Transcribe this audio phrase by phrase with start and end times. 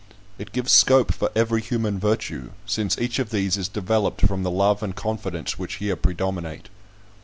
[0.39, 4.49] It gives scope for every human virtue, since each of these is developed from the
[4.49, 6.69] love and confidence which here predominate.